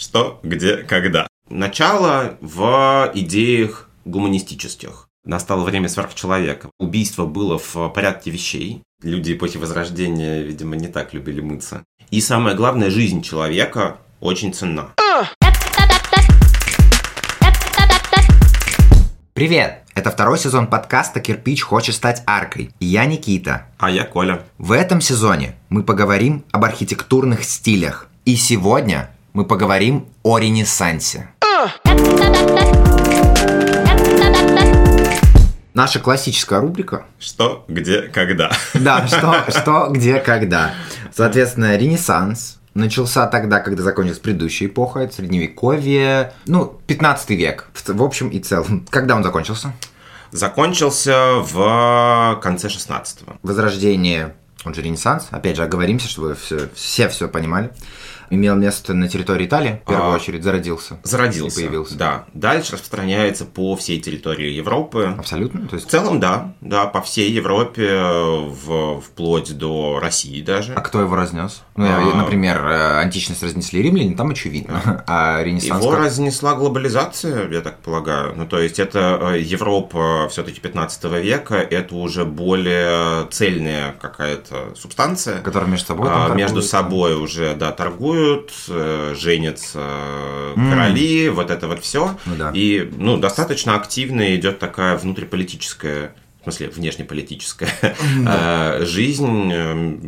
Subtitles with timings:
[0.00, 1.26] Что, где, когда.
[1.50, 5.08] Начало в идеях гуманистических.
[5.26, 6.70] Настало время сверхчеловека.
[6.78, 8.82] Убийство было в порядке вещей.
[9.02, 11.84] Люди эпохи Возрождения, видимо, не так любили мыться.
[12.10, 14.94] И самое главное, жизнь человека очень ценна.
[19.34, 19.82] Привет!
[19.94, 22.70] Это второй сезон подкаста «Кирпич хочет стать аркой».
[22.80, 23.66] И я Никита.
[23.76, 24.46] А я Коля.
[24.56, 28.08] В этом сезоне мы поговорим об архитектурных стилях.
[28.24, 31.28] И сегодня мы поговорим о Ренессансе.
[35.72, 37.06] Наша классическая рубрика.
[37.18, 38.50] Что, где, когда.
[38.74, 40.74] Да, что, что, где, когда.
[41.14, 48.28] Соответственно, Ренессанс начался тогда, когда закончилась предыдущая эпоха, это Средневековье, ну, 15 век, в общем
[48.28, 48.86] и целом.
[48.90, 49.72] Когда он закончился?
[50.32, 53.36] Закончился в конце 16-го.
[53.42, 57.72] Возрождение, он же Ренессанс, опять же, оговоримся, чтобы все все, все понимали
[58.30, 60.98] имел место на территории Италии, в первую а, очередь, зародился.
[61.02, 61.60] Зародился.
[61.60, 61.98] появился.
[61.98, 62.24] Да.
[62.32, 65.14] Дальше распространяется по всей территории Европы.
[65.18, 65.66] Абсолютно?
[65.68, 65.88] То есть...
[65.88, 66.54] В целом, да.
[66.60, 70.74] Да, по всей Европе, в, вплоть до России даже.
[70.74, 71.62] А кто его разнес?
[71.76, 72.14] Ну, а...
[72.14, 75.04] например, э, античность разнесли римляне, там очевидно.
[75.06, 76.04] А Ренессанс Его как?
[76.04, 78.34] разнесла глобализация, я так полагаю.
[78.36, 85.40] Ну, то есть, это э, Европа все-таки 15 века, это уже более цельная какая-то субстанция.
[85.40, 90.70] Которая между собой а, Между собой уже, да, торгуют э, женятся mm.
[90.70, 92.16] короли, вот это вот все.
[92.26, 92.50] Ну, да.
[92.54, 97.70] И ну, достаточно активно идет такая внутриполитическая в смысле внешнеполитическая
[98.24, 98.76] да.
[98.78, 99.52] Э, жизнь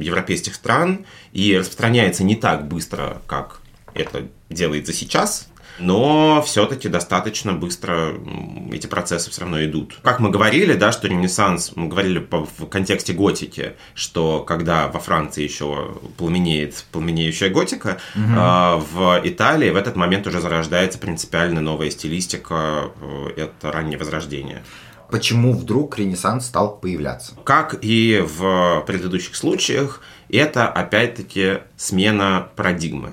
[0.03, 3.61] европейских стран и распространяется не так быстро, как
[3.95, 8.15] это делается сейчас, но все-таки достаточно быстро
[8.73, 9.99] эти процессы все равно идут.
[10.03, 15.43] Как мы говорили, да, что Ренессанс, мы говорили в контексте готики, что когда во Франции
[15.43, 18.85] еще пламенеет пламенеющая готика, угу.
[18.95, 24.63] в Италии в этот момент уже зарождается принципиально новая стилистика, э, это раннее возрождение
[25.13, 27.35] почему вдруг Ренессанс стал появляться?
[27.45, 30.01] Как и в предыдущих случаях,
[30.31, 33.13] это опять-таки смена парадигмы.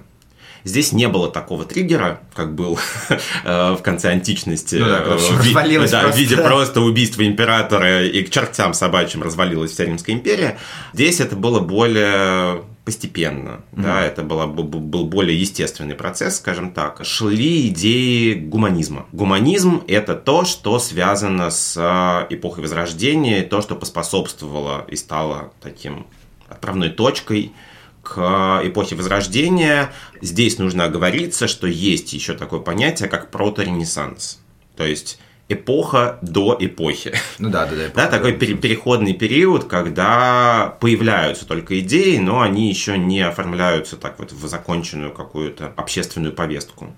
[0.64, 2.78] Здесь не было такого триггера, как был
[3.09, 4.75] э, в конце античности.
[4.75, 9.86] Ну, да, в, да, в виде просто убийства императора и к чертям собачьим развалилась вся
[9.86, 10.58] Римская империя.
[10.94, 13.84] Здесь это было более постепенно, mm-hmm.
[13.84, 17.06] да, это была, был более естественный процесс, скажем так.
[17.06, 19.06] Шли идеи гуманизма.
[19.12, 26.08] Гуманизм– это то, что связано с э, эпохой Возрождения, то, что поспособствовало и стало таким
[26.50, 27.53] отправной точкой–
[28.09, 29.92] к эпохе Возрождения.
[30.22, 34.40] Здесь нужно оговориться, что есть еще такое понятие, как проторенессанс.
[34.75, 37.14] То есть эпоха до эпохи.
[37.38, 37.90] Ну да, да, да.
[37.94, 44.19] Да, такой пере- переходный период, когда появляются только идеи, но они еще не оформляются так
[44.19, 46.96] вот в законченную какую-то общественную повестку.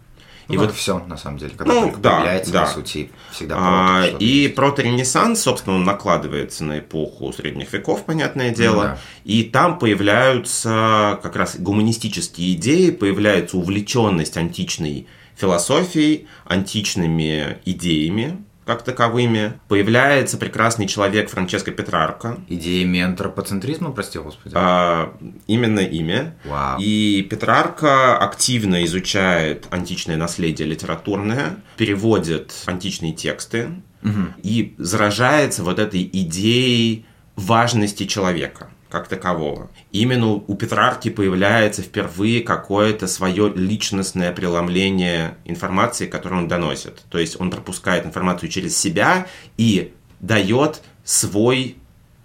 [0.52, 2.62] И ну, вот все, на самом деле, когда ну, да, появляется, да.
[2.66, 8.76] по сути, всегда а, И проторенессанс, собственно, он накладывается на эпоху средних веков, понятное дело,
[8.76, 8.98] ну, да.
[9.24, 19.60] и там появляются как раз гуманистические идеи, появляется увлеченность античной философией, античными идеями, как таковыми.
[19.68, 22.40] Появляется прекрасный человек Франческо Петрарко.
[22.48, 24.54] Идеями антропоцентризма, прости господи.
[24.58, 25.18] А,
[25.48, 26.36] именно имя.
[26.46, 26.80] Вау.
[26.80, 33.70] И Петрарко активно изучает античное наследие литературное, переводит античные тексты
[34.04, 34.28] угу.
[34.44, 37.06] и заражается вот этой идеей
[37.36, 39.70] важности человека как такового.
[39.92, 47.04] Именно у Петрарки появляется впервые какое-то свое личностное преломление информации, которую он доносит.
[47.10, 51.78] То есть он пропускает информацию через себя и дает свой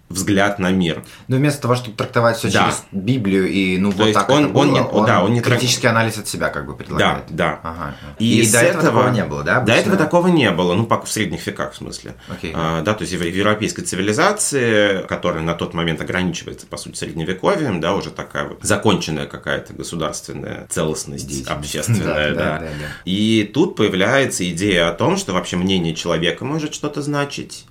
[0.09, 1.03] взгляд на мир.
[1.27, 2.65] Но вместо того, чтобы трактовать все да.
[2.65, 5.33] через Библию и ну То вот так он, это было, он, не, он, да, он
[5.33, 5.95] не критический трак...
[5.95, 7.25] анализ от себя как бы предлагает.
[7.29, 7.69] Да, да.
[7.69, 7.95] Ага.
[8.19, 9.57] И, и до этого, этого такого не было, да?
[9.57, 9.73] Обычно?
[9.73, 12.15] До этого такого не было, ну, в средних веках, в смысле.
[12.29, 12.51] Okay.
[12.53, 17.81] А, да, то есть в европейской цивилизации, которая на тот момент ограничивается, по сути, средневековьем,
[17.81, 22.67] да, уже такая вот законченная какая-то государственная целостность общественная, да, да.
[23.05, 27.65] И тут появляется идея о том, что вообще мнение человека может что-то значить,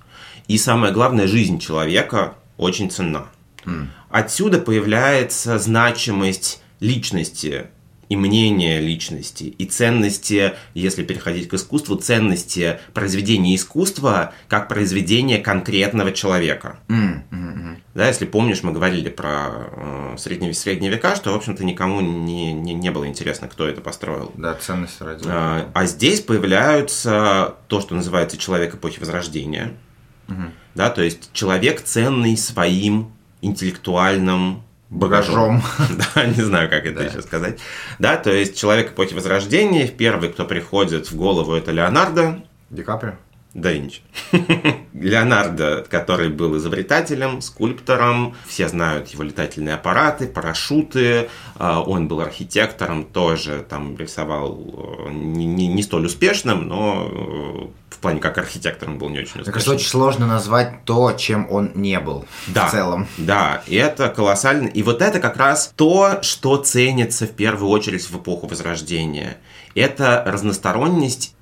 [0.47, 3.27] и самое главное, жизнь человека очень ценна.
[3.65, 3.87] Mm.
[4.09, 7.67] Отсюда появляется значимость личности
[8.09, 16.13] и мнения личности, и ценности, если переходить к искусству, ценности произведения искусства как произведения конкретного
[16.13, 16.79] человека.
[16.87, 21.65] Mm, mm, Да, если помнишь, мы говорили про э, средние, средние века, что, в общем-то,
[21.65, 24.31] никому не, не, не было интересно, кто это построил.
[24.35, 25.25] Да, ценность ради.
[25.27, 29.73] А, а здесь появляются то, что называется человек эпохи Возрождения–
[30.27, 30.51] Угу.
[30.75, 35.61] Да, то есть человек ценный своим интеллектуальным багажом.
[36.15, 37.59] Да, не знаю, как это еще сказать.
[37.99, 42.43] Да, то есть человек эпохи Возрождения, первый, кто приходит в голову, это Леонардо.
[42.69, 43.15] Ди Каприо?
[43.53, 44.01] Да Винчи.
[44.93, 53.03] Леонардо, который был изобретателем, скульптором, все знают его летательные аппараты, парашюты, а, он был архитектором,
[53.03, 58.99] тоже там рисовал э, не, не, не столь успешным, но э, в плане как архитектором
[58.99, 59.45] был не очень успешным.
[59.45, 63.07] Мне кажется, очень сложно назвать то, чем он не был да, в целом.
[63.17, 64.67] Да, и это колоссально.
[64.67, 69.37] И вот это как раз то, что ценится в первую очередь в эпоху Возрождения.
[69.73, 71.35] Это разносторонность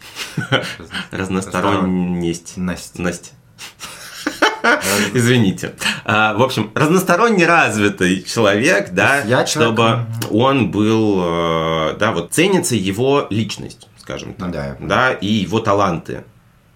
[1.12, 2.58] Разносторонность.
[2.58, 3.34] Насть.
[5.14, 5.74] Извините.
[6.06, 12.76] А, в общем, разносторонне развитый человек, да, Я чтобы он был, э, да, вот ценится
[12.76, 14.78] его личность, скажем так, да.
[14.80, 16.24] да, и его таланты.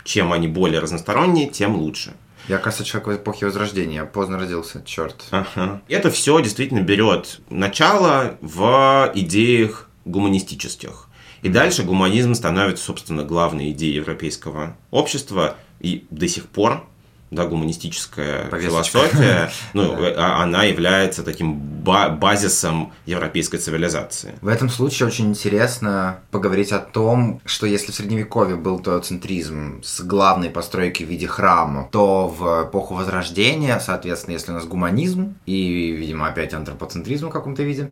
[0.04, 2.14] Чем они более разносторонние, тем лучше.
[2.48, 4.04] Я, кажется, человек в эпохе Возрождения.
[4.06, 5.26] Поздно родился, черт.
[5.30, 5.82] Ага.
[5.88, 11.08] Это все действительно берет начало в идеях гуманистических.
[11.42, 16.86] И дальше гуманизм становится, собственно, главной идеей европейского общества и до сих пор
[17.32, 19.00] да, гуманистическая Повесточка.
[19.00, 20.14] философия, ну, да.
[20.18, 24.36] А, она является таким базисом европейской цивилизации.
[24.42, 30.02] В этом случае очень интересно поговорить о том, что если в Средневековье был теоцентризм с
[30.02, 35.92] главной постройкой в виде храма, то в эпоху Возрождения, соответственно, если у нас гуманизм и,
[35.92, 37.90] видимо, опять антропоцентризм в каком-то виде,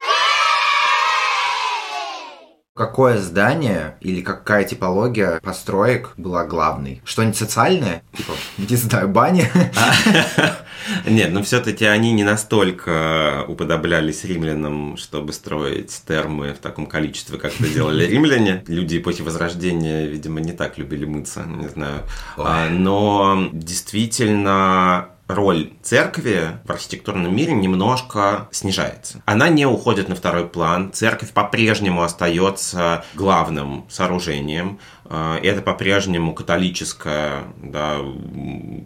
[2.78, 7.02] Какое здание или какая типология построек была главной?
[7.06, 8.04] Что-нибудь социальное?
[8.16, 8.34] Типа,
[8.70, 9.50] не знаю, баня?
[11.08, 17.60] Нет, но все-таки они не настолько уподоблялись римлянам, чтобы строить термы в таком количестве, как
[17.60, 18.64] это делали римляне.
[18.68, 22.04] Люди эпохи Возрождения, видимо, не так любили мыться, не знаю.
[22.38, 29.22] А, но действительно роль церкви в архитектурном мире немножко снижается.
[29.26, 30.92] Она не уходит на второй план.
[30.94, 34.80] Церковь по-прежнему остается главным сооружением.
[35.06, 38.00] Э, это по-прежнему католическая, да,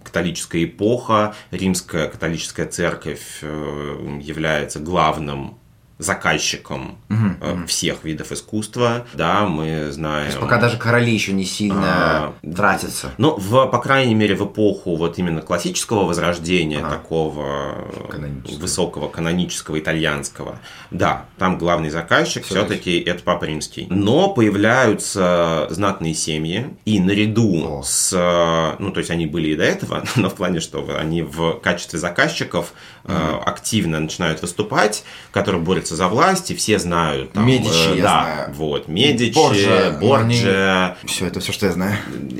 [0.03, 1.35] католическая эпоха.
[1.51, 5.60] Римская католическая церковь э, является главным
[6.01, 10.23] заказчиком угу, всех видов искусства, да, мы знаем.
[10.23, 13.11] То есть пока даже короли еще не сильно а, тратятся.
[13.17, 16.89] Ну, в, по крайней мере, в эпоху вот именно классического возрождения, ага.
[16.89, 17.87] такого
[18.59, 20.59] высокого канонического итальянского,
[20.89, 23.87] да, там главный заказчик все-таки это Папа Римский.
[23.89, 27.83] Но появляются знатные семьи, и наряду О.
[27.83, 31.59] с, ну, то есть они были и до этого, но в плане, что они в
[31.59, 33.13] качестве заказчиков угу.
[33.45, 37.33] активно начинают выступать, которые борются борются за власть, и все знают.
[37.33, 38.53] Там, Медичи, э, я да, знаю.
[38.55, 39.91] Вот, Медичи, Борджа.
[39.99, 40.95] Борджа.
[41.03, 41.07] Не...
[41.07, 41.97] Все, это все, что я знаю.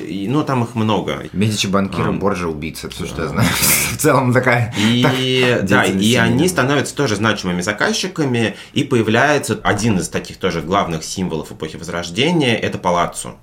[0.07, 1.24] И, ну, там их много.
[1.33, 2.12] Медичи, банкиры, а.
[2.12, 3.48] Борджа, убийцы, это все, что я знаю.
[3.92, 4.74] В целом такая...
[4.77, 11.04] И, да, и они становятся тоже значимыми заказчиками, и появляется один из таких тоже главных
[11.04, 13.36] символов эпохи Возрождения, это палаццо.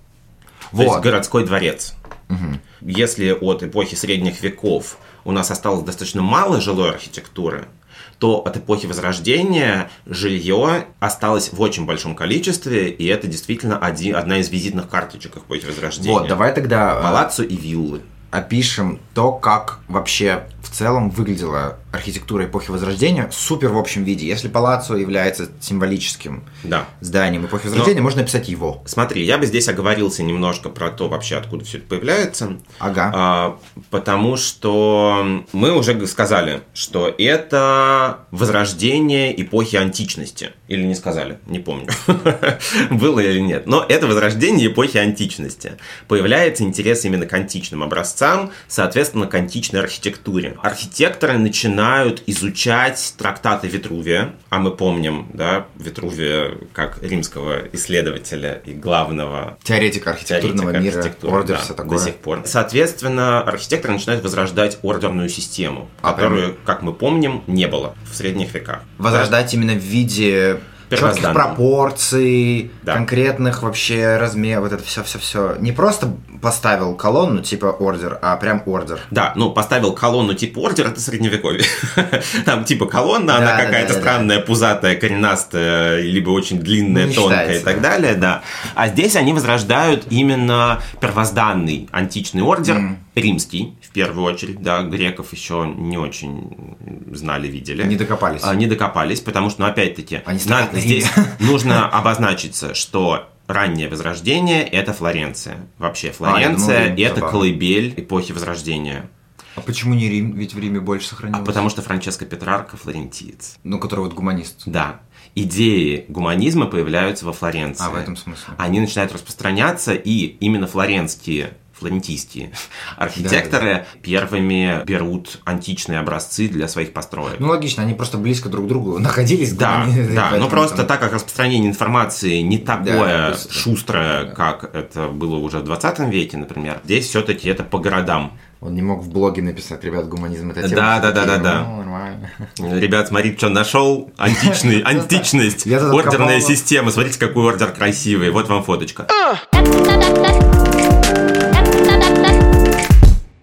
[0.73, 0.85] Вот.
[0.85, 1.95] То есть городской дворец.
[2.29, 2.91] Угу.
[2.91, 7.69] Если от эпохи средних веков у нас осталось достаточно мало жилой архитектуры,
[8.19, 14.39] то от эпохи Возрождения жилье осталось в очень большом количестве, и это действительно один, одна
[14.39, 16.13] из визитных карточек эпохи Возрождения.
[16.13, 16.99] Вот, давай тогда...
[16.99, 18.03] Э, Палаццо и виллы.
[18.31, 24.27] Опишем то, как вообще в целом выглядела архитектура эпохи Возрождения супер в общем виде.
[24.27, 26.87] Если Палаццо является символическим да.
[27.01, 28.83] зданием эпохи Возрождения, Но, можно написать его.
[28.85, 32.59] Смотри, я бы здесь оговорился немножко про то вообще, откуда все это появляется.
[32.79, 33.13] Ага.
[33.15, 33.59] А,
[33.91, 40.51] потому что мы уже сказали, что это возрождение эпохи античности.
[40.69, 41.89] Или не сказали, не помню,
[42.91, 43.67] было или нет.
[43.67, 45.73] Но это возрождение эпохи античности.
[46.09, 50.58] Появляется интерес именно к античным образцам, соответственно, к античной архитектуре.
[50.63, 59.59] Архитекторы начинают изучать трактаты Витрувия, а мы помним, да, Витрувия как римского исследователя и главного
[59.63, 61.99] теоретика архитектурного теоретика мира, ордер, да, все такое.
[61.99, 62.43] до сих пор.
[62.45, 66.65] Соответственно, архитекторы начинают возрождать ордерную систему, а, которую, прям?
[66.65, 68.83] как мы помним, не было в средних веках.
[68.99, 69.57] Возрождать да?
[69.57, 70.61] именно в виде
[70.91, 72.95] четких пропорций, да.
[72.95, 75.57] конкретных вообще размеров, вот это все-все-все.
[75.59, 79.01] Не просто поставил колонну типа ордер, а прям ордер.
[79.11, 81.65] Да, ну поставил колонну типа ордер, это средневековье.
[82.45, 88.15] Там типа колонна, она какая-то странная, пузатая, коренастая, либо очень длинная, тонкая и так далее,
[88.15, 88.43] да.
[88.75, 95.73] А здесь они возрождают именно первозданный античный ордер, римский, в первую очередь, да, греков еще
[95.77, 96.77] не очень
[97.11, 97.85] знали, видели.
[97.85, 98.43] Не докопались.
[98.45, 101.07] А, не докопались, потому что, ну, опять-таки, Они на, здесь
[101.41, 105.57] нужно обозначиться, что раннее Возрождение– это Флоренция.
[105.79, 109.09] Вообще, Флоренция а, это колыбель эпохи Возрождения.
[109.57, 110.33] А почему не Рим?
[110.33, 111.47] Ведь в Риме больше А сохранилось.
[111.47, 113.57] потому что Франческо Петрарко флорентиец.
[113.65, 114.63] Ну, который вот гуманист.
[114.67, 115.01] Да.
[115.35, 117.85] Идеи гуманизма появляются во Флоренции.
[117.85, 118.55] А, в этом смысле.
[118.59, 122.53] Они начинают распространяться, и именно флоренские флорентийские
[122.97, 127.37] архитекторы первыми берут античные образцы для своих построек.
[127.39, 129.53] Ну, логично, они просто близко друг к другу находились.
[129.53, 133.53] Да, гуманисты, да, но просто там- так как распространение информации не такое быстро.
[133.53, 138.39] шустрое, как это было уже в 20 веке, например, здесь все-таки это по городам.
[138.61, 140.75] Он не мог в блоге написать, ребят, гуманизм это тема.
[140.75, 141.65] Да, да, да, да, да.
[141.65, 142.31] Ну, нормально.
[142.59, 144.11] Ребят, смотрите, что нашел.
[144.17, 146.91] Античный, античность, ордерная система.
[146.91, 148.31] Смотрите, какой ордер красивый.
[148.31, 149.07] Вот вам фоточка.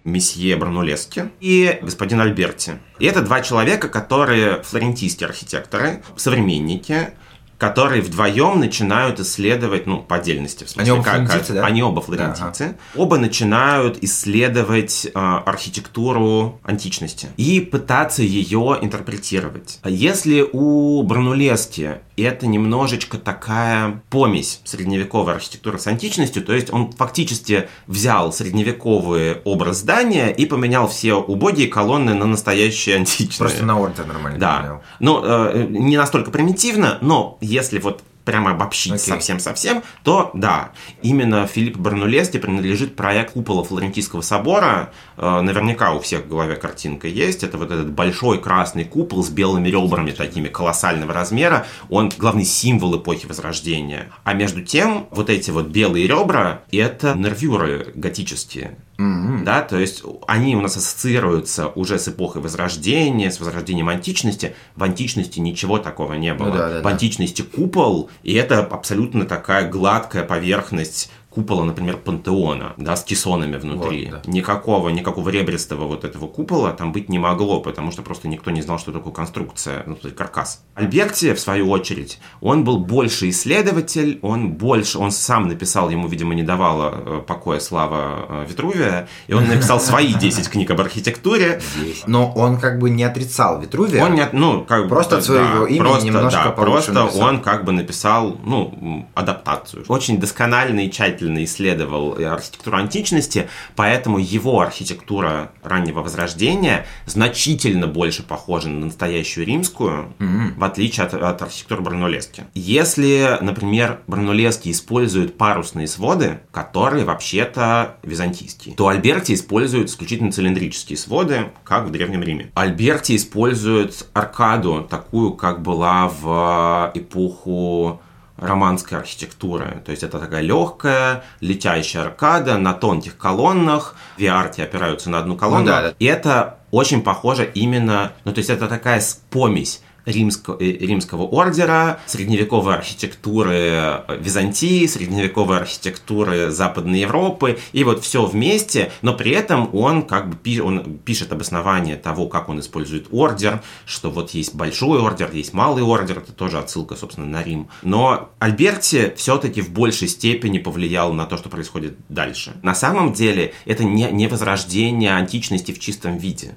[0.06, 2.78] Месье Бранулески и господин Альберти.
[2.98, 7.10] И это два человека, которые флорентийские архитекторы, современники,
[7.58, 11.64] которые вдвоем начинают исследовать, ну, по отдельности, в смысле, Они оба как- флорентийцы, да?
[11.64, 19.78] они оба флорентийцы, оба начинают исследовать э, архитектуру античности и пытаться ее интерпретировать.
[19.82, 26.92] А Если у Бранулески это немножечко такая помесь средневековой архитектуры с античностью, то есть он
[26.92, 33.38] фактически взял средневековый образ здания и поменял все убогие колонны на настоящие античные.
[33.38, 34.38] Просто на ордер нормально.
[34.38, 34.56] Да.
[34.56, 34.82] поменял.
[35.00, 39.06] Ну, э, не настолько примитивно, но если вот прямо обобщить Окей.
[39.06, 44.92] совсем-совсем, то да, именно Филиппу Барнулести принадлежит проект купола Флорентийского собора.
[45.16, 47.44] Э, Наверняка у всех в голове картинка есть.
[47.44, 51.66] Это вот этот большой красный купол с белыми ребрами такими колоссального размера.
[51.88, 54.10] Он главный символ эпохи Возрождения.
[54.24, 58.76] А между тем, вот эти вот белые ребра– это нервюры готические.
[58.98, 59.44] М-м.
[59.44, 64.54] Да, то есть они у нас ассоциируются уже с эпохой Возрождения, с возрождением античности.
[64.74, 66.50] В античности ничего такого не было.
[66.50, 66.88] да, да, в да.
[66.88, 74.06] античности купол, и это абсолютно такая гладкая поверхность купола, например, пантеона, да, с кессонами внутри.
[74.06, 74.30] Вот, да.
[74.32, 78.62] Никакого, никакого ребристого вот этого купола там быть не могло, потому что просто никто не
[78.62, 80.64] знал, что такое конструкция, ну, то есть каркас.
[80.74, 86.34] Альберти, в свою очередь, он был больше исследователь, он больше, он сам написал, ему, видимо,
[86.34, 91.60] не давала э, покоя слава э, Витрувия, и он написал свои 10 книг об архитектуре.
[92.06, 94.02] Но он как бы не отрицал Витрувия.
[94.02, 97.28] Он не, ну, как бы, Просто от своего имени просто, немножко да, просто написал.
[97.28, 99.84] он как бы написал, ну, адаптацию.
[99.88, 108.22] Очень досконально и тщательно исследовал э, архитектуру античности, поэтому его архитектура раннего возрождения значительно больше
[108.22, 112.44] похожа на настоящую римскую, в отличие от, от архитектуры Бранулески.
[112.54, 121.46] Если, например, Бранулески использует парусные своды, которые вообще-то византийские, то Альберти использует исключительно цилиндрические своды,
[121.64, 122.50] как в Древнем Риме.
[122.54, 128.00] Альберти использует аркаду, такую, как была в эпоху
[128.36, 129.82] романской архитектуры.
[129.84, 133.96] То есть это такая легкая, летящая аркада на тонких колоннах.
[134.16, 135.60] Виарти опираются на одну колонну.
[135.60, 135.94] Ну да, да.
[135.98, 138.12] И это очень похоже именно...
[138.24, 146.50] Ну, то есть это такая помесь римского, э, римского ордера, средневековой архитектуры Византии, средневековой архитектуры
[146.50, 151.32] Западной Европы, и вот все вместе, но при этом он как бы пи- он пишет
[151.32, 156.32] обоснование того, как он использует ордер, что вот есть большой ордер, есть малый ордер, это
[156.32, 157.68] тоже отсылка, собственно, на Рим.
[157.82, 162.54] Но Альберти все-таки в большей степени повлиял на то, что происходит дальше.
[162.62, 166.54] На самом деле это не, не возрождение античности в чистом виде.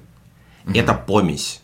[0.72, 1.59] Это помесь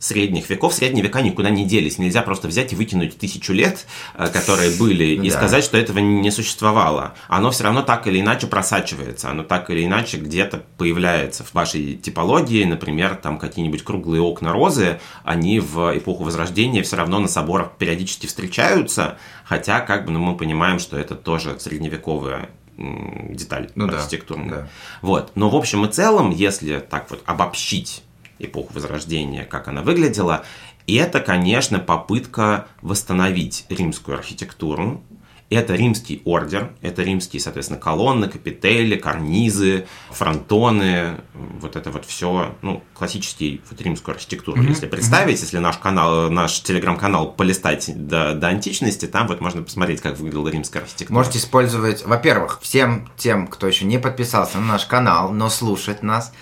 [0.00, 0.74] средних веков.
[0.74, 1.98] Средние века никуда не делись.
[1.98, 5.36] Нельзя просто взять и выкинуть тысячу лет, э, которые были, Ну и да.
[5.36, 7.14] сказать, что этого не существовало.
[7.28, 9.30] Оно все равно так или иначе просачивается.
[9.30, 12.64] Оно так или иначе где-то появляется в вашей типологии.
[12.64, 18.26] Например, там какие-нибудь круглые окна розы, они в эпоху Возрождения все равно на соборах периодически
[18.26, 24.48] встречаются, хотя как бы ну, мы понимаем, что это тоже средневековая деталь Ну да, архитектурная.
[24.48, 24.68] да.
[25.02, 25.32] Вот.
[25.34, 28.02] Но в общем и целом, если так вот обобщить
[28.40, 30.44] эпоху Возрождения, как она выглядела,
[30.86, 35.02] это, конечно, попытка восстановить римскую архитектуру.
[35.50, 42.84] Это римский ордер, это римские, соответственно, колонны, капители, карнизы, фронтоны, вот это вот все, ну,
[42.94, 44.62] классический вот римскую архитектуру.
[44.62, 50.00] Если представить, если наш канал, наш телеграм-канал полистать до, до античности, там вот можно посмотреть,
[50.00, 51.18] как выглядела римская архитектура.
[51.18, 56.32] Можете использовать, во-первых, всем тем, кто еще не подписался на наш канал, но слушает нас,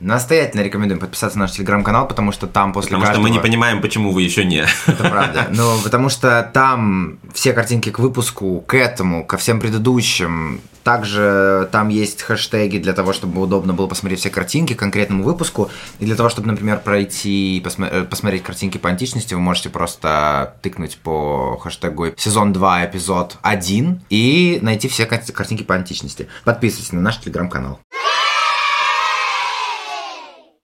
[0.00, 3.22] настоятельно рекомендуем подписаться на наш телеграм-канал, потому что там после Потому что каждого...
[3.28, 4.66] мы не понимаем, почему вы еще не.
[4.86, 5.46] Это правда.
[5.50, 10.60] Но потому что там все картинки к выпуску, к этому, ко всем предыдущим.
[10.82, 15.70] Также там есть хэштеги для того, чтобы удобно было посмотреть все картинки к конкретному выпуску.
[15.98, 19.68] И для того, чтобы, например, пройти и посма- э, посмотреть картинки по античности, вы можете
[19.68, 26.28] просто тыкнуть по хэштегу сезон 2, эпизод 1 и найти все кар- картинки по античности.
[26.44, 27.78] Подписывайтесь на наш телеграм-канал.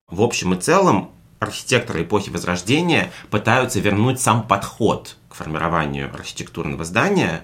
[0.08, 1.10] В общем и целом,
[1.40, 7.42] архитекторы эпохи Возрождения пытаются вернуть сам подход к формированию архитектурного здания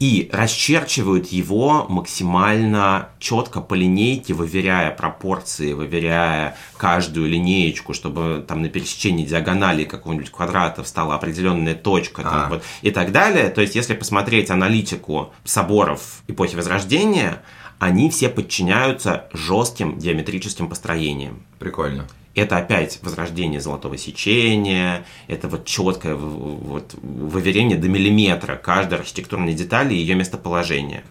[0.00, 8.70] и расчерчивают его максимально четко по линейке, выверяя пропорции, выверяя каждую линеечку, чтобы там на
[8.70, 13.50] пересечении диагонали какого-нибудь квадрата встала определенная точка там, вот, и так далее.
[13.50, 17.42] То есть, если посмотреть аналитику соборов эпохи Возрождения,
[17.84, 21.42] они все подчиняются жестким геометрическим построениям.
[21.58, 22.06] Прикольно.
[22.34, 29.92] Это опять возрождение золотого сечения, это вот четкое вот, выверение до миллиметра каждой архитектурной детали
[29.92, 31.04] и ее местоположения.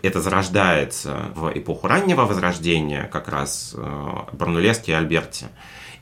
[0.00, 5.48] Это зарождается в эпоху раннего возрождения, как раз э, Барнулески и Альберти.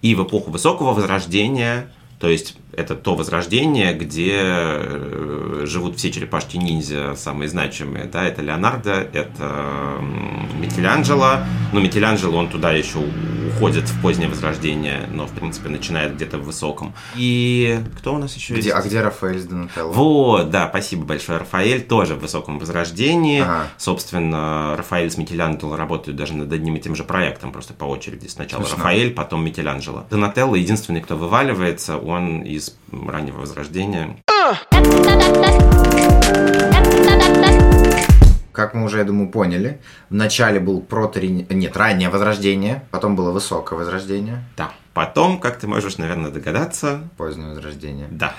[0.02, 1.88] И в эпоху высокого возрождения,
[2.22, 8.92] то есть это то возрождение, где э, живут все черепашки-ниндзя, самые значимые, да, это Леонардо,
[9.12, 9.98] это
[10.60, 11.38] Микеланджело,
[11.72, 13.00] но Микеланджело, он туда еще
[13.56, 16.94] уходит в позднее возрождение, но, в принципе, начинает где-то в высоком.
[17.16, 18.76] И кто у нас еще Где, есть?
[18.76, 19.92] а где Рафаэль с Донателло?
[19.92, 21.38] Вот, да, спасибо большое.
[21.38, 23.40] Рафаэль тоже в высоком возрождении.
[23.42, 23.66] Ага.
[23.78, 28.26] Собственно, Рафаэль с Микеланджело работают даже над одним и тем же проектом, просто по очереди.
[28.26, 28.78] Сначала Смешно.
[28.78, 30.04] Рафаэль, потом Микеланджело.
[30.10, 34.16] Донателло единственный, кто вываливается, он из раннего возрождения.
[38.52, 39.80] Как мы уже, я думаю, поняли,
[40.10, 44.70] в начале был прото нет, раннее возрождение, потом было высокое возрождение, Да.
[44.94, 48.08] Потом, как ты можешь, наверное, догадаться, позднее возрождение.
[48.10, 48.34] да.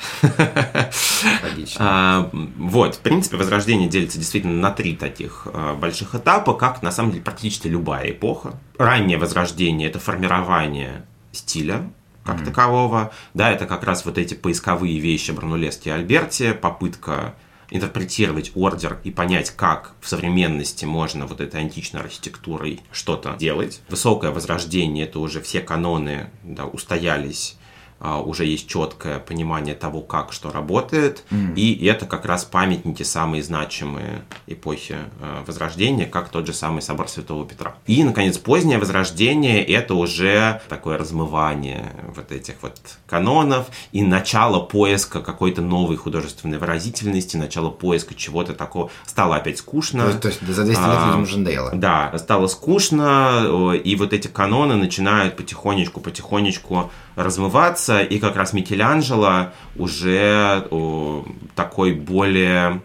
[1.44, 1.78] Логично.
[1.80, 6.92] А, Вот, в принципе, Возрождение делится действительно на три таких а, больших этапа, как на
[6.92, 8.54] самом деле практически любая эпоха.
[8.78, 11.90] Раннее Возрождение– это формирование стиля
[12.24, 13.12] как такового.
[13.34, 17.34] Да, это как раз вот эти поисковые вещи Бранулески и Альберти, попытка
[17.74, 23.82] интерпретировать ордер и понять, как в современности можно вот этой античной архитектурой что-то делать.
[23.90, 27.58] Высокое возрождение– это уже все каноны да, устоялись,
[28.04, 31.24] уже есть четкое понимание того, как что работает,
[31.56, 37.08] и это как раз памятники самые значимые эпохи э, Возрождения, как тот же самый собор
[37.08, 37.76] Святого Петра.
[37.88, 45.22] И, наконец, позднее Возрождение– это уже такое размывание вот этих вот канонов и начало поиска
[45.22, 48.92] какой-то новой художественной выразительности, начало поиска чего-то такого.
[49.06, 50.04] Стало опять скучно.
[50.04, 51.72] То есть, то есть за 200 лет А, людям уже надоело.
[51.74, 59.52] Да, стало скучно, э, и вот эти каноны начинают потихонечку-потихонечку размываться, и как раз Микеланджело
[59.76, 61.26] уже о,
[61.56, 62.82] такой более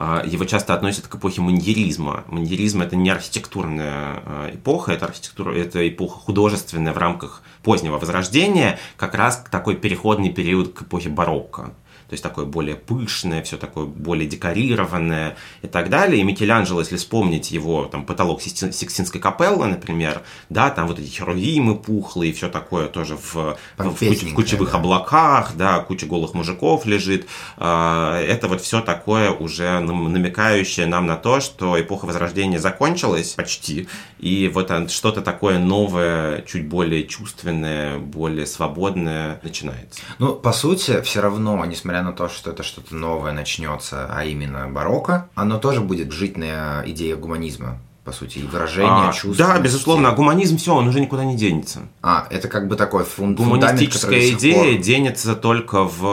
[0.00, 2.22] а, его часто относят к эпохе маньеризма.
[2.28, 8.78] Маньеризм это не архитектурная а, эпоха, это архитектура, это эпоха художественная в рамках позднего возрождения,
[8.96, 11.74] как раз такой переходный период к эпохе барокко.
[12.08, 16.20] То есть такое более пышное, все такое более декорированное и так далее.
[16.20, 21.08] И Микеланджело, если вспомнить его там потолок Сикстин- Сикстинской капеллы, например, да, там вот эти
[21.10, 24.78] херувимы пухлые, все такое тоже в, в, куч- в кучевых да.
[24.78, 27.26] облаках, да, куча голых мужиков лежит.
[27.56, 33.32] А, Это вот все такое уже нам- намекающее нам на то, что эпоха Возрождения закончилась
[33.32, 40.00] почти, и вот что-то такое новое, чуть более чувственное, более свободное начинается.
[40.18, 44.68] Ну, по сути, все равно, несмотря на то, что это что-то новое начнется, а именно
[44.68, 49.36] барокко, оно тоже будет жить на идее гуманизма, по сути, и выражение А, чувств.
[49.36, 51.80] да, безусловно, а гуманизм все, он уже никуда не денется.
[52.00, 56.06] А, это как бы такой фун- Гуманистическая идея пор- денется только в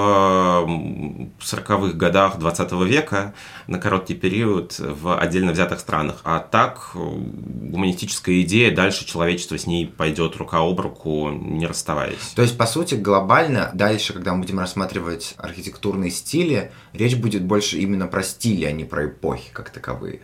[0.68, 3.34] м, 40-х годах 20 века
[3.68, 6.18] на короткий период в отдельно взятых странах.
[6.26, 12.34] А так гуманистическая идея, дальше человечество с ней пойдет рука об руку, не расставаясь.
[12.36, 17.78] То есть, по сути, глобально, дальше, когда мы будем рассматривать архитектурные стили, речь будет больше
[17.78, 20.20] именно про стили, а не про эпохи как таковые.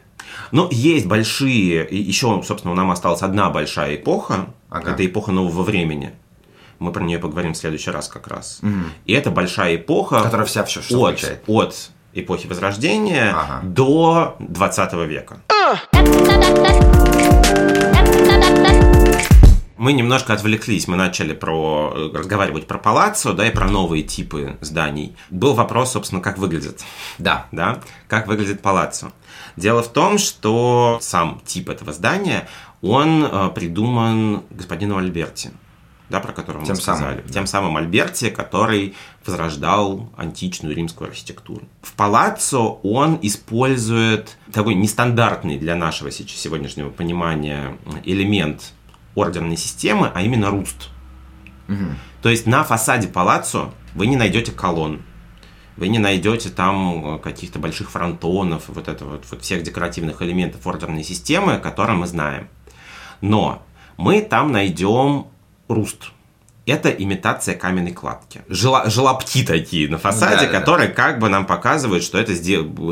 [0.51, 4.91] Но есть большие, и еще, собственно, нам осталась одна большая эпоха, Ага.
[4.91, 6.11] это эпоха нового времени.
[6.79, 8.59] Мы про нее поговорим в следующий раз как раз.
[9.05, 11.43] И это большая эпоха Которая вся все что от, включает.
[11.47, 13.59] от эпохи Возрождения Ага.
[13.63, 15.41] до 20 века.
[19.81, 24.55] Мы немножко отвлеклись, мы начали про, э, разговаривать про палаццо, да, и про новые типы
[24.61, 25.15] зданий.
[25.31, 26.83] Был вопрос, собственно, как выглядит,
[27.17, 27.47] Да.
[27.51, 29.11] да, как выглядит палаццо.
[29.57, 32.47] Дело в том, что сам тип этого здания,
[32.83, 35.49] он э, придуман господином Альберти,
[36.11, 37.23] да, про которого Тем мы самым, сказали.
[37.25, 37.33] да.
[37.33, 38.93] Тем самым Альберти, который
[39.25, 41.63] возрождал античную римскую архитектуру.
[41.81, 48.73] В палаццо он использует такой нестандартный для нашего сегодняшнего понимания элемент
[49.15, 50.89] ордерной системы, а именно руст.
[52.21, 55.01] То есть на фасаде палаццо вы не найдете колонн,
[55.77, 60.67] вы не найдете там э, каких-то больших фронтонов, вот это вот, вот всех декоративных элементов
[60.67, 62.49] ордерной системы, которые мы знаем.
[63.21, 63.65] Но
[63.97, 65.27] мы там найдем
[65.67, 66.11] руст.
[66.71, 68.41] Это имитация каменной кладки.
[68.47, 72.33] Жела, желобки такие на фасаде, Да, да, которые как бы нам показывают, что это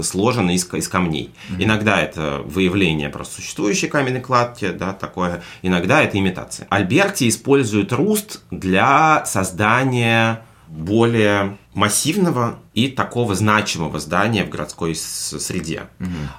[0.04, 1.34] сложено из, из камней.
[1.58, 5.42] Иногда это выявление просто существующей каменной кладки, да, такое.
[5.62, 6.68] Иногда это имитация.
[6.70, 15.88] Альберти использует руст для создания более массивного и такого значимого здания в городской среде.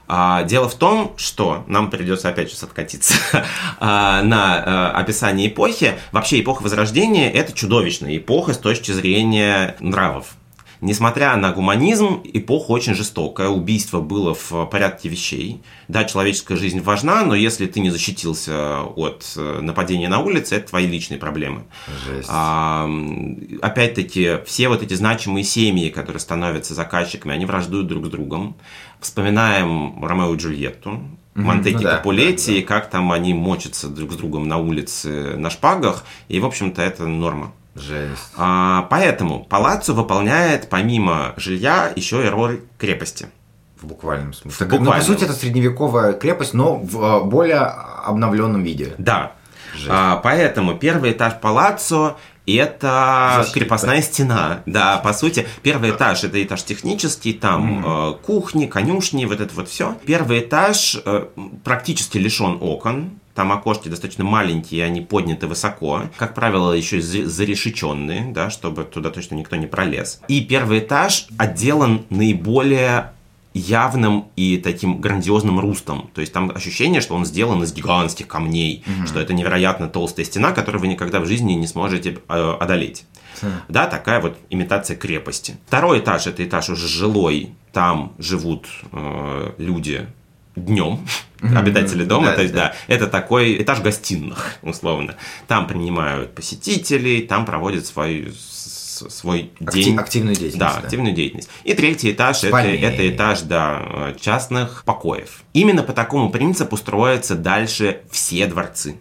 [0.07, 3.15] А, дело в том, что нам придется опять сейчас откатиться
[3.81, 5.95] а, на а, описание эпохи.
[6.13, 10.35] Вообще эпоха Возрождения– это чудовищная эпоха с точки зрения нравов.
[10.81, 13.49] Несмотря на гуманизм, эпоха очень жестокая.
[13.49, 15.61] Убийство было в порядке вещей.
[15.89, 20.71] Да, человеческая жизнь важна, но если ты не защитился от э, нападения на улице, это
[20.71, 21.65] твои личные проблемы.
[22.07, 22.29] Жесть.
[22.31, 22.89] А,
[23.61, 28.57] опять-таки, все вот эти значимые семьи, которые становятся заказчиками, они враждуют друг с другом.
[29.01, 31.01] Вспоминаем Ромео и Джульетту,
[31.35, 32.59] Монтеки ну да, Капулетти, да, да.
[32.59, 36.83] и как там они мочатся друг с другом на улице на шпагах, и, в общем-то,
[36.83, 37.53] это норма.
[37.75, 38.33] Жесть.
[38.37, 43.29] А, поэтому палаццо выполняет помимо жилья еще и роль крепости.
[43.81, 44.51] В буквальном смысле.
[44.55, 45.07] В Так, Ну, по буквальном.
[45.07, 48.95] сути, это средневековая крепость, но в э, более обновленном виде.
[48.99, 49.33] Да.
[49.75, 49.87] Жесть.
[49.89, 53.61] А, поэтому первый этаж палаццо это Защита.
[53.61, 54.63] крепостная стена.
[54.67, 59.69] Да, по сути, первый этаж это этаж технический, там э, кухни, конюшни, вот это вот
[59.69, 59.95] все.
[60.05, 61.27] Первый этаж э,
[61.63, 63.20] практически лишен окон.
[63.35, 66.03] Там окошки достаточно маленькие, они подняты высоко.
[66.17, 70.21] Как правило, еще зарешеченные, да, чтобы туда точно никто не пролез.
[70.29, 73.13] И первый этаж отделан наиболее
[73.53, 76.11] явным и таким грандиозным рустом.
[76.15, 80.53] То есть там ощущение, что он сделан из гигантских камней, что это невероятно толстая стена,
[80.53, 83.05] которую вы никогда в жизни не сможете э, одолеть.
[83.69, 85.57] Да, такая вот имитация крепости.
[85.67, 87.55] Второй этаж это этаж уже жилой.
[87.73, 90.07] Там живут э, люди
[90.57, 91.07] днем,
[91.43, 92.69] обитатели дома, Да, то есть, да.
[92.89, 95.15] да, это такой этаж гостиных, условно.
[95.47, 99.97] Там принимают посетителей, там проводят свой, свой Акти- день.
[99.99, 100.59] активную деятельность.
[100.59, 101.49] Да, активную деятельность.
[101.65, 105.43] И третий этаж это, это этаж да, частных покоев.
[105.55, 108.97] Именно по такому принципу строятся дальше все дворцы.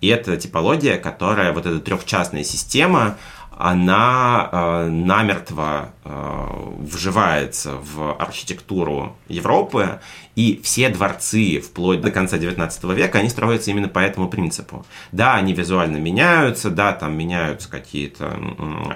[0.00, 3.18] И это типология, которая, вот эта трехчастная система,
[3.62, 6.46] она э, намертво э,
[6.78, 10.00] вживается в архитектуру Европы,
[10.34, 14.86] и все дворцы вплоть до конца 19 века, они строятся именно по этому принципу.
[15.12, 18.40] Да, они визуально меняются, да, там меняются какие-то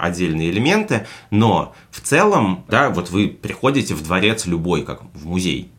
[0.00, 5.73] отдельные элементы, но в целом, да, вот вы приходите в дворец любой, как в музей,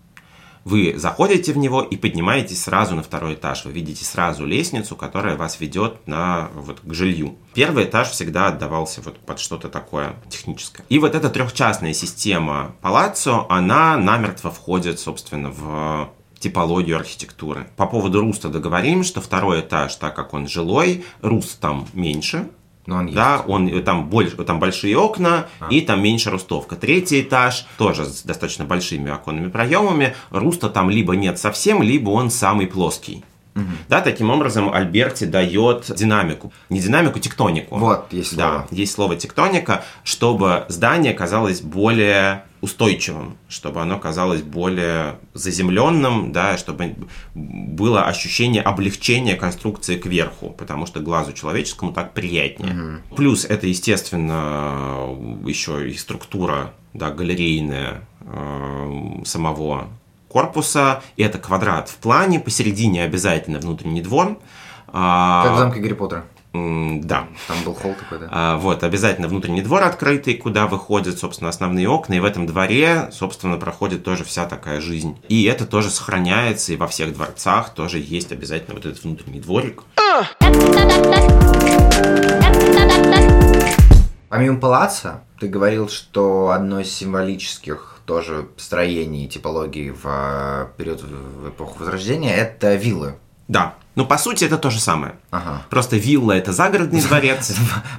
[0.65, 3.65] вы заходите в него и поднимаетесь сразу на второй этаж.
[3.65, 7.35] Вы видите сразу лестницу, которая вас ведет на, вот, к жилью.
[7.53, 10.83] Первый этаж всегда отдавался вот под что-то такое техническое.
[10.89, 17.67] И вот эта трехчастная система палаццо, она намертво входит, собственно, в типологию архитектуры.
[17.77, 22.49] По поводу руста договорим, что второй этаж, так как он жилой, руст там меньше,
[22.85, 23.15] Но он есть.
[23.15, 26.75] да, он э, там больше, там большие окна и там меньше рустовка.
[26.75, 30.15] Третий этаж тоже с достаточно большими оконными проемами.
[30.29, 33.23] Руста там либо нет совсем, либо он самый плоский.
[33.87, 36.51] Да, таким образом Альберти дает динамику.
[36.69, 37.77] Не динамику, тектонику.
[37.77, 38.67] Вот, есть Да, слово.
[38.71, 46.95] есть слово тектоника, чтобы здание казалось более устойчивым, чтобы оно казалось более заземленным, да, чтобы
[47.35, 53.01] было ощущение облегчения конструкции кверху, потому что глазу человеческому так приятнее.
[53.15, 59.89] Плюс это, естественно, еще и структура да, галерейная э, самого
[60.27, 61.03] корпуса.
[61.17, 64.39] И это квадрат в плане, посередине обязательно внутренний двор.
[64.87, 66.25] А, Как в замке Гарри Поттера.
[67.03, 68.29] Да, Там был холл такой, да?
[68.31, 73.09] а, Вот, обязательно внутренний двор открытый, куда выходят, собственно, основные окна, и в этом дворе,
[73.11, 75.17] собственно, проходит тоже вся такая жизнь.
[75.27, 79.83] И это тоже сохраняется, и во всех дворцах тоже есть обязательно вот этот внутренний дворик.
[84.29, 91.49] Помимо палаца, ты говорил, что одно из символических тоже строений типологии в э, период в
[91.49, 93.15] эпоху Возрождения это виллы.
[93.47, 95.15] Да, ну, по сути, это то же самое.
[95.31, 95.61] Ага.
[95.69, 97.53] Просто вилла– это загородный дворец.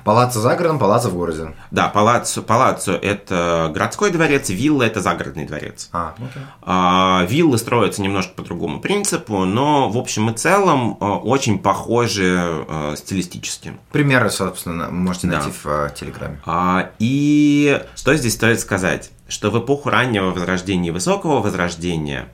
[0.05, 1.55] Палаццо за городом, палаццо в городе.
[1.71, 5.89] Да, палаццо, палаццо– это городской дворец, вилла– это загородный дворец.
[5.93, 6.43] А, окей.
[6.63, 12.65] А, Виллы строятся немножко по другому принципу, но в общем и целом э, очень похожи
[12.69, 13.77] э, стилистически.
[13.93, 15.39] Примеры, собственно, можете Да.
[15.39, 16.41] найти в э, Телеграме.
[16.45, 19.11] А, И что здесь стоит сказать?
[19.29, 22.29] Что в эпоху раннего возрождения и высокого возрождения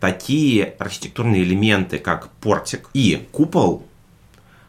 [0.00, 3.86] такие архитектурные элементы, как портик и купол,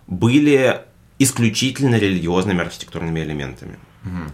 [0.07, 0.81] были
[1.17, 3.79] исключительно религиозными архитектурными элементами.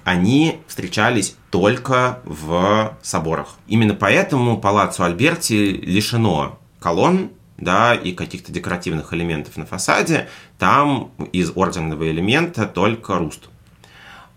[0.06, 3.58] Они встречались только в соборах.
[3.68, 11.52] Именно поэтому Палаццо Альберти лишено колонн, да, и каких-то декоративных элементов на фасаде, там из
[11.56, 13.50] ордерного элемента только руст.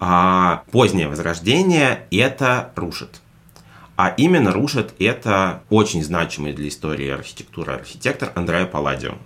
[0.00, 3.20] А позднее возрождение это рушит.
[4.02, 9.18] А именно рушит это очень значимый для истории архитектуры архитектор Андреа Палладио.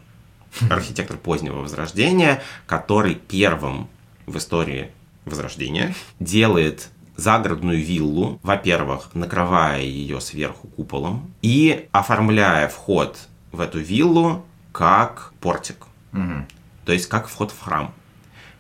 [0.69, 3.89] Архитектор позднего возрождения, который первым
[4.27, 4.91] в истории
[5.27, 13.17] возрождения делает загородную виллу, во-первых, накрывая ее сверху куполом и оформляя вход
[13.53, 15.87] в эту виллу как портик.
[16.11, 16.49] Мгм.
[16.85, 17.95] То есть как вход в храм.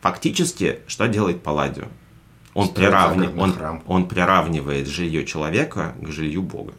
[0.01, 1.87] Фактически, что делает Палладио?
[2.55, 6.73] Он, приравни- он, он приравнивает жилье человека к жилью Бога.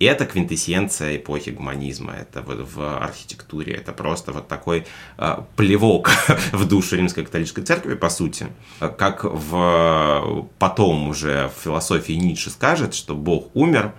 [0.00, 2.12] И это квинтэссенция эпохи гуманизма.
[2.14, 3.74] Это вот в архитектуре.
[3.74, 4.86] Это просто вот такой
[5.18, 6.10] э, плевок
[6.52, 8.48] в душу римской католической церкви, по сути.
[8.80, 13.92] Как в потом уже в философии Ницше скажет, что Бог умер,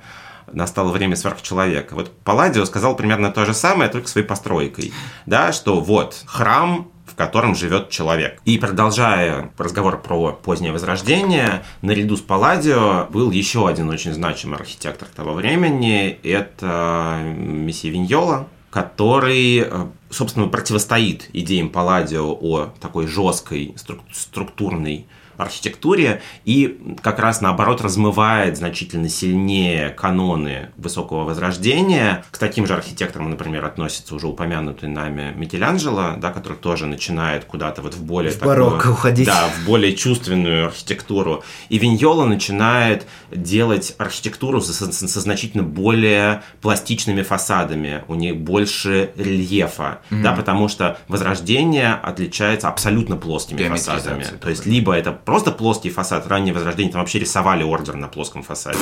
[0.51, 1.95] настало время сверхчеловека.
[1.95, 4.93] Вот Палладио сказал примерно то же самое, только своей постройкой.
[5.25, 8.41] Да, что вот храм, в котором живет человек.
[8.45, 15.07] И продолжая разговор про позднее возрождение, наряду с Палладио был еще один очень значимый архитектор
[15.07, 16.19] того времени.
[16.23, 26.21] Это месье Виньола, который, э, собственно, противостоит идеям Палладио о такой жесткой струк- структурной архитектуре
[26.45, 32.23] и как раз наоборот размывает значительно сильнее каноны высокого возрождения.
[32.31, 37.81] К таким же архитекторам, например, относится уже упомянутый нами Микеланджело, да, который тоже начинает куда-то
[37.81, 39.25] вот в более В барокко уходить.
[39.25, 41.43] Да, в более чувственную архитектуру.
[41.69, 48.03] И Виньола начинает делать архитектуру со, со- со значительно более пластичными фасадами.
[48.07, 54.23] У них больше рельефа, да, потому что возрождение отличается абсолютно плоскими фасадами.
[54.39, 58.43] То есть либо это просто плоский фасад, раннее возрождение, там вообще рисовали ордер на плоском
[58.43, 58.79] фасаде.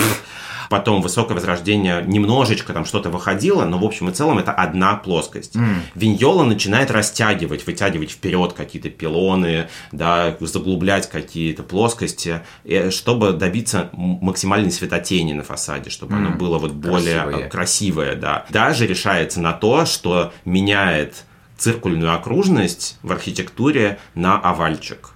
[0.70, 5.56] Потом высокое возрождение немножечко там что-то выходило, но в общем и целом это одна плоскость.
[5.96, 14.72] Виньола начинает растягивать, вытягивать вперед какие-то пилоны, да, заглублять какие-то плоскости, э, чтобы добиться максимальной
[14.72, 17.50] светотени на фасаде, чтобы оно было вот более Красивое.
[17.50, 18.46] красивое, да.
[18.50, 21.26] Даже решается на то, что меняет
[21.58, 25.12] циркульную окружность в архитектуре на овальчик.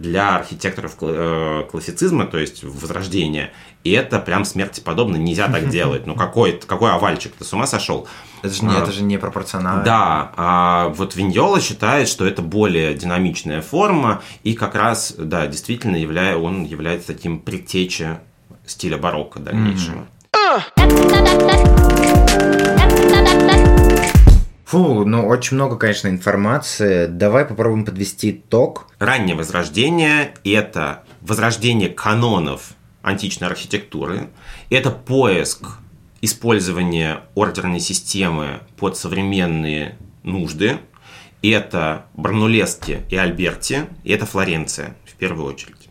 [0.00, 3.52] Для архитекторов э, классицизма, то есть возрождения,
[3.84, 6.06] это прям смерти подобно, нельзя так делать.
[6.06, 8.08] Ну какой, какой овальчик, ты с ума сошел?
[8.42, 9.84] Это же не, А, это же не пропорционально.
[9.84, 15.96] Да, а вот Виньола считает, что это более динамичная форма, и как раз, да, действительно
[15.96, 18.16] являя, он является таким предтечей
[18.64, 20.06] стиля барокко дальнейшего.
[24.70, 27.06] Фу, ну очень много, конечно, информации.
[27.06, 28.86] Давай попробуем подвести итог.
[29.00, 34.28] Раннее возрождение– это возрождение канонов античной архитектуры,
[34.70, 35.78] это поиск
[36.20, 40.78] использования ордерной системы под современные нужды,
[41.42, 45.88] это Бранулески и Альберти, и это Флоренция в первую очередь.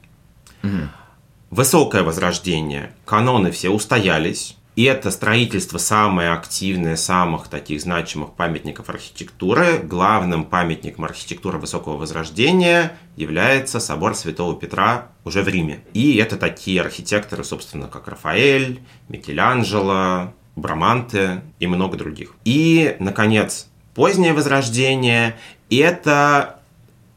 [1.50, 9.80] Высокое возрождение, каноны все устоялись, и это строительство самое активное самых таких значимых памятников архитектуры.
[9.80, 15.84] Главным памятником архитектуры высокого возрождения является собор Святого Петра уже в Риме.
[15.94, 22.36] И это такие архитекторы, собственно, как Рафаэль, Микеланджело, Браманте и много других.
[22.46, 25.36] И, наконец, позднее возрождение–
[25.70, 26.62] это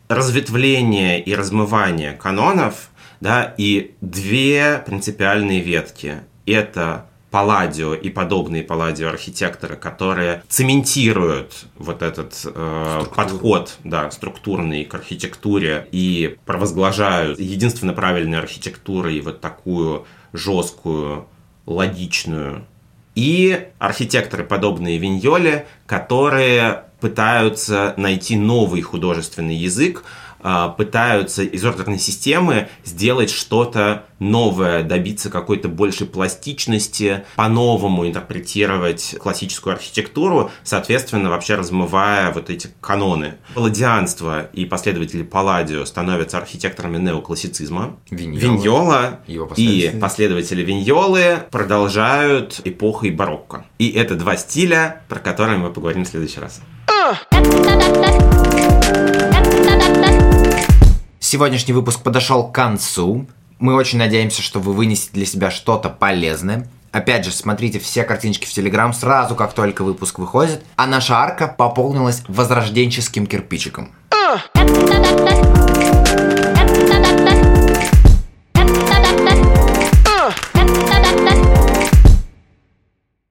[0.08, 6.22] разветвление и размывание канонов, да, и две принципиальные ветки.
[6.44, 14.94] Это Палладио и подобные Палладио архитекторы, которые цементируют вот этот э, подход да, структурный к
[14.94, 21.26] архитектуре и провозглашают единственно правильной архитектурой вот такую жесткую,
[21.64, 22.66] логичную.
[23.14, 30.04] И архитекторы, подобные Виньоле, которые пытаются найти новый художественный язык,
[30.76, 40.50] пытаются из ордерной системы сделать что-то новое, добиться какой-то большей пластичности, по-новому интерпретировать классическую архитектуру,
[40.62, 43.34] соответственно, вообще размывая вот эти каноны.
[43.54, 47.96] Палладианство и последователи Палладио становятся архитекторами неоклассицизма.
[48.10, 48.40] Виньола.
[48.40, 50.62] Виньола Его и последователи.
[50.62, 53.64] Виньолы продолжают эпохой барокко.
[53.78, 56.60] И это два стиля, про которые мы поговорим в следующий раз.
[61.32, 63.26] Сегодняшний выпуск подошел к концу.
[63.58, 66.68] Мы очень надеемся, что вы вынесете для себя что-то полезное.
[66.90, 70.62] Опять же, смотрите все картиночки в Телеграм сразу, как только выпуск выходит.
[70.76, 73.92] А наша арка пополнилась возрожденческим кирпичиком.
[74.10, 75.51] Uh.